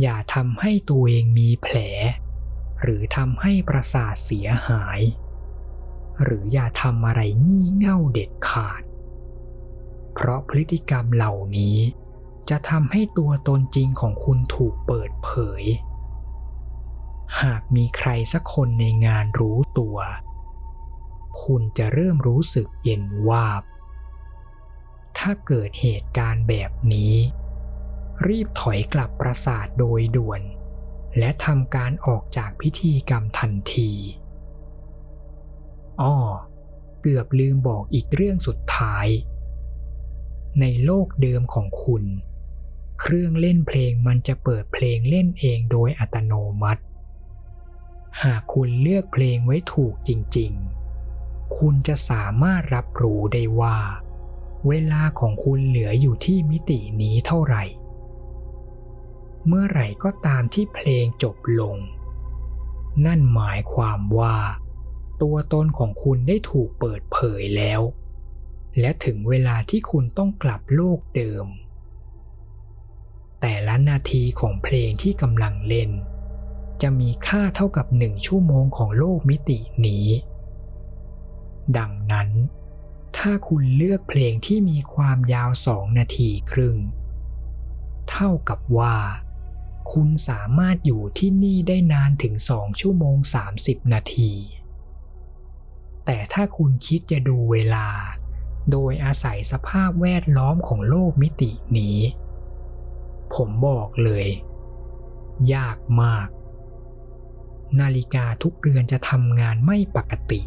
[0.02, 1.78] อย่าทำให้ตัวเองมีแผล
[2.82, 5.02] หรือทำให้ประสาทเสียหาย
[6.24, 8.82] หรืออย่าทำอะไรงี่เง่าเด็ดขาด
[10.14, 11.78] เพราะพฤติกรรมเหล่านี้
[12.50, 15.64] จะทำให้ตัวตนจริงของคุณถูกเปิดเผย
[17.42, 19.98] หากมีใครสักคนในงานรู้ตัว
[21.44, 23.64] คุณจะเริ่มรู้สึกเย็นวาบ
[25.18, 27.16] ถ้าเกิดเหตุการณ์แบบนี้
[28.28, 30.42] รีบถอยกลับปราสาทโดยด่วน
[31.18, 33.92] และทำการออกจากพิธีกรรมทันที
[36.02, 36.16] อ้อ
[37.02, 39.08] เกือบลืมบอกอีกเรื่องสุดท้าย
[40.60, 42.04] ในโลกเดิมของคุณ
[43.00, 46.82] เครื่องเล่นเพลงมันจะเปิดเพลงเล่นเองโดยอัตโนมัติ
[48.24, 50.52] หากคุณเลือกเพลงไว้ถูกจริง
[51.04, 53.78] ๆ คุณจะสามารถรับรู้ได้ว่า
[54.68, 57.64] เวลาของคุณเหลืออยู่ที่มิตินี้เท่าไหร่
[59.48, 61.78] เมื่อไหร่ก็ตามที่เพลงจบลง
[63.06, 64.36] นั่นหมายความว่า
[65.24, 67.82] ตัวตนของคุณได้ถูกเปิดเผยแล้ว
[68.80, 71.48] และถึงเวลาที่คุณต้องกลับโลกเดิม
[73.42, 75.92] แต่ละนาทีของเพลงที่กำลังเล่น
[76.82, 80.08] จะมีค่าเท่ากับหนึ่งชั่วโมงของโลกมิตินี้
[81.78, 82.30] ดังนั้น
[83.18, 86.78] ถ้าคุณเลือกเพลงที่มีความยาวสองนาทีครึ่ง
[88.10, 88.98] เท่ากับว่า
[89.94, 94.32] คุณสามารถอยู่ที่นี่ได้นานถึงสองชั่วโมงสามสิบนาที
[96.06, 97.88] แต่ถ้าคุณคิดจะดูเวลา
[98.72, 101.98] โดยอาศัยสภาพแวดล้อมของโลกมิตินี้
[103.34, 104.28] ผมบอกเลย
[105.54, 106.28] ยากมาก
[107.80, 110.42] นาฬิกาทุกเรือนจะทำงานไม่ปกติ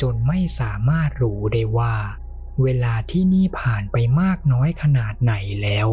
[0.00, 1.94] จนไม่สามารถรู้ได้ว่า
[2.62, 5.88] เวลาที่นี่ผ่านไปมากน้อยขนาดไหนแล้ว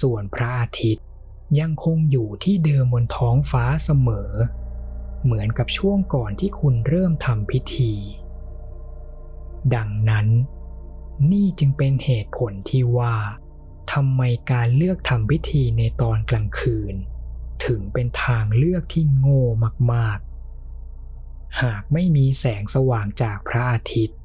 [0.00, 1.04] ส่วนพระอาทิตย์
[1.60, 4.30] ยังคงอยู่ที่เดิมบนท้องฟ้าเสมอ
[5.24, 7.92] เหมือนกับช่วงก่อนที่คุณเริ่มทำพิธี
[9.74, 10.26] ดังนั้น
[11.30, 13.16] นี่จึงเป็นเหตุผลที่ว่า
[13.92, 16.94] ทำไมการเลือกทำพิธีในตอนกลางคืน
[17.66, 19.44] ถึงเป็นทางเลือกที่โง่
[19.94, 20.18] มาก
[21.62, 24.18] หากไม่มีแสงสว่างจากพระอาทิตย์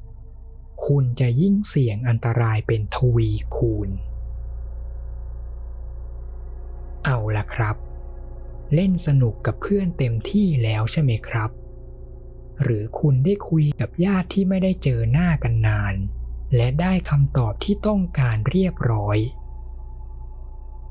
[0.86, 3.90] คุณจะยิ่งเสี่ยงอันตรายเป็นทวีคูณ
[7.04, 7.76] เอาละครับ
[8.74, 11.50] เล่นสนุกกับเพื่อนเต็มที่แล้วใช่ไหมครับ
[12.62, 15.94] หรือคุณได้คุยกับญาติที่ไม่ได้เจอหน้ากันนาน
[16.56, 19.18] และได้คำตอบที่ต้องการเรียบร้อย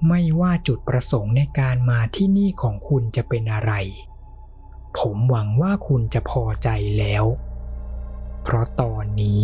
[0.07, 3.73] ไม่ว่าจุดประสงค์ในการมาที่นี่ของคุณจะเป็นอะไร
[4.99, 7.25] ผมหวังว่าคุณจะพอใจแล้ว
[8.43, 9.43] เพราะตอนนี้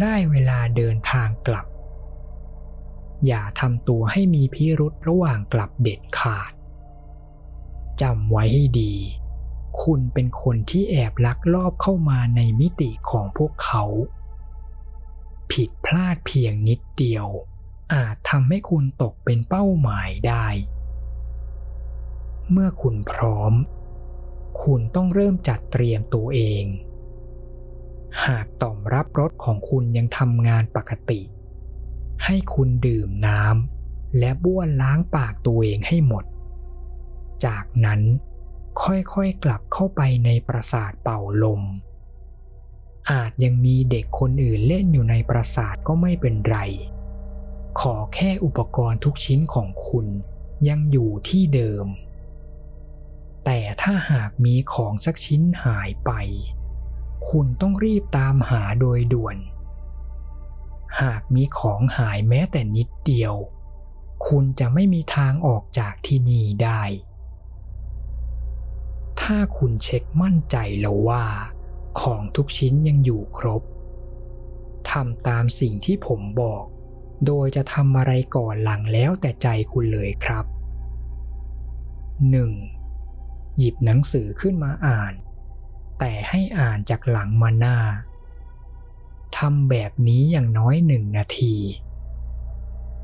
[0.00, 1.66] ได้เวลาเดินทางกลับ
[3.26, 6.52] อย่าทำตัวให้มีพิรุธระหว่างกลับเด็ดขาด
[8.02, 8.94] จำไว้ให้ดี
[9.82, 13.84] คุณเป็นคนที่แอบลักลอบเข้ามาในมิติของพวกเขา
[15.52, 17.26] ผิดพลาดเพียงนิดเดียว
[17.94, 20.46] อาจทำให้คุณตกเป็นเป้าหมายได้
[22.50, 23.52] เมื่อคุณพร้อม
[24.62, 26.64] คุณต้องเริ่มจัดเตรียมตัวเอง
[28.26, 31.20] หากต่อมรับรสของคุณยังทำงานปกติ
[32.24, 36.24] ให้คุณดื่มน้ำและบ้วนล้างปากตัวเองให้หมด
[37.46, 38.00] จากนั้น
[38.82, 41.62] ค่อยๆกลับเข้าไปในปราสาทเป่าลม
[43.10, 46.58] อาจยังมีเด็กคนอื่นเล่นอยู่ในปราสาทก็ไม่เป็นไร
[47.80, 50.06] ขอแค่อุปกรณ์ทุกชิ้นของคุณ
[50.68, 51.86] ยังอยู่ที่เดิม
[53.44, 56.10] แต่ถ้าหากมีของสักชิ้นหายไป
[57.30, 59.36] คุณต้องรีบตามหาโดยด่วน
[61.00, 63.34] หากมีของหายแม้แต่นิดเดียว
[64.28, 66.82] คุณจะไม่มีทางออกจากที่นี่ได้
[69.24, 71.24] ถ้าคุณเช็คมั่นใจแล้วว่า
[72.00, 73.62] ของทุกชิ้นยังอยู่ครบ
[74.90, 76.64] ทำตามสิ่งที่ผมบอก
[77.26, 80.44] โดยจะทำอะไรก่อนหลังแล้วแต่ใจคุณเลยครับ
[82.82, 83.58] 1.
[83.58, 85.12] หยิบหนังสือขึ้นมาอ่าน
[85.98, 87.78] แต่ให้อ่านจากหลังมาหน้า
[89.38, 91.56] ทำแบบนี้อย่างน้อยหนึ่งนาที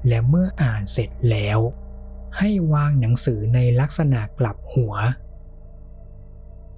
[0.09, 1.59] และเมื่ออ่านเสร็จแล้ว
[2.39, 4.95] ให้วางหนังสือในลักษณะกลับหัว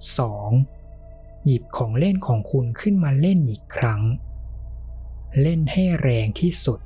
[0.03, 1.45] 2.
[1.45, 4.01] หยิบของเล่นของคุณขึ้นมาเล่นอีกครั้ง
[5.41, 6.79] เล่นให้แรงที่สุด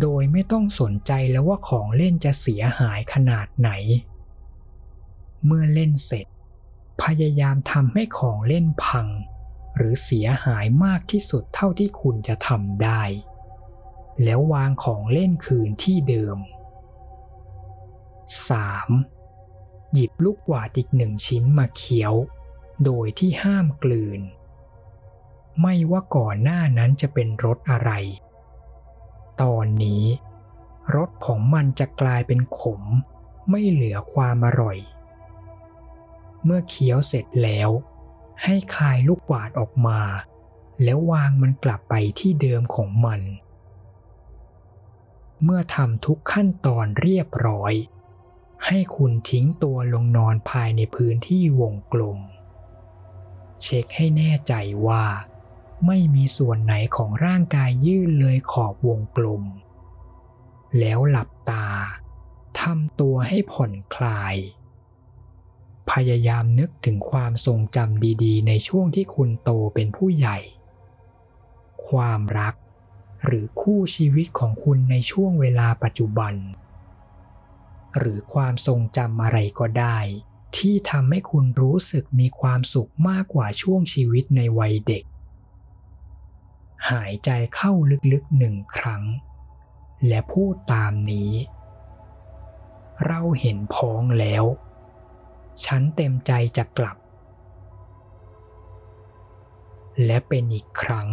[0.00, 3.70] โดยไม่ต้องสนใจแล้วว่าของเล่นจะเสียหายขนาดไหน
[5.44, 6.26] เมื่อเล่นเสร็จ
[7.02, 9.06] พยายามทำให้ของเล่นพัง
[9.76, 13.02] หรือเสียหายมากที่สุดเท่าที่คุณจะทำได้
[14.24, 16.36] แล้ววางของเล่นคืนที่เดิม
[18.80, 19.92] 3.
[19.94, 22.14] หยิบลูกกวาดอีกหนึ่งชิ้นมาเคี้ยว
[22.84, 24.20] โดยที่ห้ามกลืน
[25.60, 27.90] ไม่ว่าก่อนหน้านั้นจะเป็นรสอะไร
[29.42, 30.04] ตอนนี้
[30.94, 32.82] รสของมันจะกลายเป็นขม
[33.50, 34.78] ไม่เหลือความอร่อย
[36.44, 37.70] เมื่อเคี้ยวเสร็จแล้ว
[38.42, 40.00] ให้คายลูกกวาดออกมา
[40.82, 43.20] แล้ววางมันกลับไปที่เดิมของมัน
[45.42, 47.72] เมื่อทำทุกขั้นตอนเรียบร้อย
[48.66, 52.18] ให้คุณทิ้งตัวลงนอนภายในพื้นที่วงกลม
[53.62, 54.54] เช็คให้แน่ใจ
[54.86, 55.04] ว่า
[55.86, 59.42] ไม่มีส่วนไหนของร่างกายยื่นเลยขอบวงกลม
[60.78, 61.66] แล้วหลับตา
[62.60, 64.36] ทำตัวให้ผ่อนคลาย
[65.90, 70.38] พยายามนึกถึงความทรงจำดีๆ ในช่วงที่คุณโตเป็นผู้ใหญ่
[71.88, 72.54] ความรัก
[73.24, 76.34] หรือคู่ชีวิตของคุณในช่วงเวลาปัจจุบัน
[77.98, 79.98] หรือความทรงจำอะไรก็ได้
[80.56, 85.04] ที่ทำให้คุณรู้สึกมีความสุขมากกว่าช่วงชีวิตในวัยเด็ก
[86.90, 87.72] หายใจเข้า
[88.12, 89.02] ลึกๆหนึ่งครั้ง
[90.08, 91.32] และพูดตามนี้
[93.06, 94.44] เราเห็นพ้องแล้ว
[95.64, 96.96] ฉันเต็มใจจะกลับ
[100.04, 101.08] และเป็นอีกครั้ง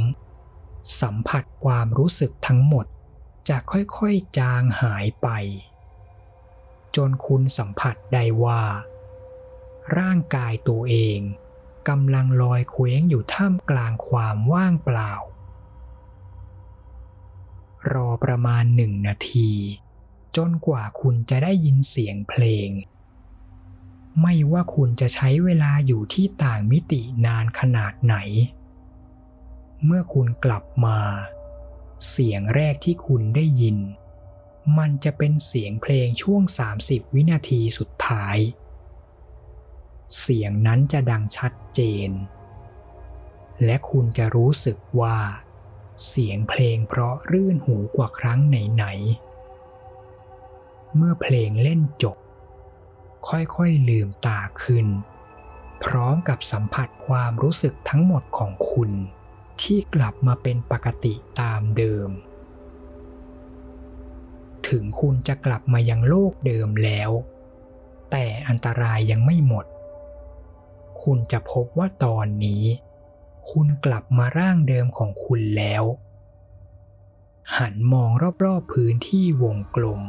[1.01, 2.85] สัมผัสความรู้สึกทั้งหมด
[3.49, 5.27] จะค่อยๆจางหายไป
[6.95, 8.61] จนคุณสัมผัสได้ว่า
[9.97, 11.19] ร่างกายตัวเอง
[11.89, 15.13] กำลังลอยเคว้งอยู่ท่ามกลางความว่างเปล่า
[17.93, 19.51] รอประมาณหนึ่งนาที
[20.37, 22.69] จนกว่าคุณจะได้ยินเสียงเพลง
[24.21, 28.15] ไม่ว่าคุณจะใช้เวลาอยู่ที่ต่างมิตินานขนาดไหน
[29.85, 30.99] เมื่อคุณกลับมา
[32.09, 33.77] เสียงแรกที่คุณได้ยิน
[34.77, 36.41] มันจะเป็นเสียงเพลงช่วง
[36.79, 38.37] 30 วินาทีสุดท้าย
[40.17, 42.11] เสียงนั้นจะดังชัดเจน
[43.65, 45.17] และคุณจะรู้สึกว่า
[46.07, 52.17] เสียงเพลงเพราะรื่นหูกว่าครั้งไหนๆ เมื่อเพลงเล่นจบ
[53.29, 54.87] ค่อยๆลืมตาขึ้น
[55.83, 58.91] พร้อมกับสัมผัสความรู้สึกทั้งหมดของคุณ
[59.61, 62.09] ที่กลับมาเป็นปกติตามเดิม
[64.67, 67.11] ถึงคุณจะกลับมายังโลกเดิมแล้ว
[68.11, 69.65] แต่อันตรายยังไม่หมด
[71.03, 72.63] คุณจะพบว่าตอนนี้
[73.49, 75.83] คุณกลับมาร่างเดิมของคุณแล้ว
[77.57, 78.09] หันมอง
[78.43, 80.01] รอบๆพื้นที่วงกลม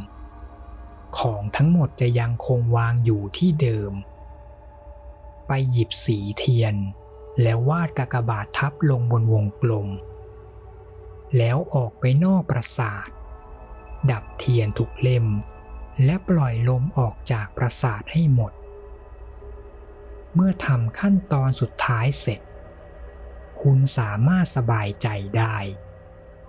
[1.18, 3.92] ของทั้งหมดจะยังคงวางอยู่ที่เดิม
[5.46, 6.74] ไปหยิบสีเทียน
[7.42, 9.88] แล้ววาดกากบาททับลงบนวงกลม
[11.36, 13.08] แล้วออกไปนอกปราสาท
[14.10, 15.26] ดับเทียนทุกเล่ม
[16.04, 18.52] และปล่อยลมออกจากปราสาทให้หมด
[20.34, 22.40] เมื่อทำขั้นตอนสุดท้ายเสร็จ
[23.62, 25.56] คุณสามารถสบายใจได้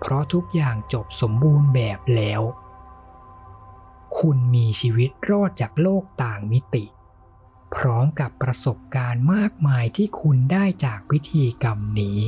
[0.00, 2.42] เพราะทุกอย่างจบสมบูรณ์แบบแล้ว
[4.18, 6.84] คุณมีชีวิตรอดจากโลกต่างมิติ
[7.74, 12.20] พร้อมกับประสบการณ์มากมายที่คุณได้จากพิธีกรรมนี้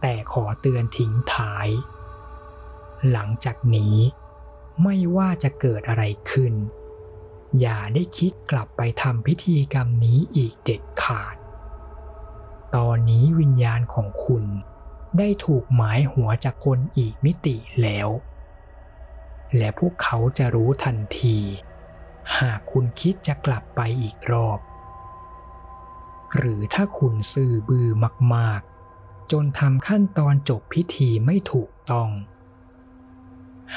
[0.00, 1.68] แต่ขอเตือนทิ้งท้าย
[3.10, 3.96] หลังจากนี้
[4.82, 6.54] ไม่ว่าจะเกิดอะไรขึ้น
[7.60, 11.36] อย่าได้คิดกลับไปทำพิธีกรรมนี้อีกเด็ดขาด
[12.76, 14.44] ตอนนี้วิญญาณของคุณ
[15.18, 18.08] ได้ถูกหมายหัวจากคนอีกมิติแล้ว
[19.56, 21.38] และพวกเขาจะรู้ทันที
[22.38, 24.58] หากคุณคิดจะกลับไปอีกรอบ
[26.36, 27.88] หรือถ้าคุณซื่อบือ
[28.34, 28.60] มาก
[28.96, 32.10] ๆ จนทำขั้นตอนจบพิธีไม่ถูกต้อง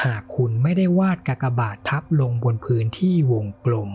[0.03, 3.91] หากคุณไม่ได้วาดกากบาททับลงบนพื้นที่วงกลม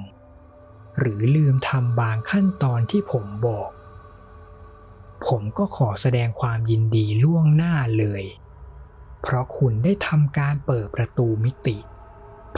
[0.99, 3.71] หรือลืมทำบางขั้นตอนที่ผมบอก
[5.27, 8.25] ผมก็ขอแสดงความยินดีล่วงหน้าเลย
[9.21, 11.79] เพราะคุณได้ทำการเปิดประตูมิติ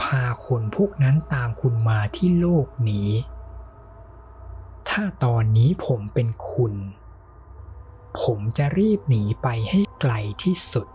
[0.01, 3.09] พาคนพวกนั้นตามคุณมาที่โลกนี้
[4.89, 6.73] ถ้าตอนนี้ผมเป็นคุณ
[8.21, 10.13] ผมจะรีบหนีไปให้ไกล
[10.43, 10.87] ที่สุด